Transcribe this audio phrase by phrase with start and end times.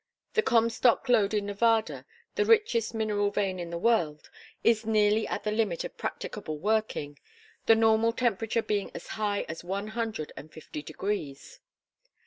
[0.33, 4.31] The Comstock lode in Nevada, the richest mineral vein in the world,
[4.63, 7.19] is nearly at the limit of practicable working,
[7.67, 11.59] the normal temperature being as high as one hundred and fifty degrees.